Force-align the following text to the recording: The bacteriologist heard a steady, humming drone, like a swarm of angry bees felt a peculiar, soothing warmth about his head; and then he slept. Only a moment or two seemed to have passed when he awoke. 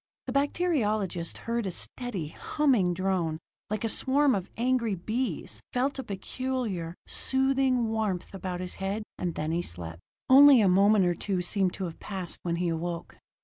The 0.25 0.33
bacteriologist 0.33 1.37
heard 1.45 1.67
a 1.67 1.71
steady, 1.71 2.29
humming 2.29 2.95
drone, 2.95 3.37
like 3.69 3.83
a 3.83 3.87
swarm 3.87 4.33
of 4.33 4.49
angry 4.57 4.95
bees 4.95 5.61
felt 5.73 5.99
a 5.99 6.03
peculiar, 6.03 6.95
soothing 7.05 7.89
warmth 7.89 8.33
about 8.33 8.61
his 8.61 8.73
head; 8.81 9.03
and 9.19 9.35
then 9.35 9.51
he 9.51 9.61
slept. 9.61 10.01
Only 10.27 10.59
a 10.59 10.67
moment 10.67 11.05
or 11.05 11.13
two 11.13 11.43
seemed 11.43 11.73
to 11.73 11.83
have 11.85 11.99
passed 11.99 12.39
when 12.41 12.55
he 12.55 12.69
awoke. 12.69 13.19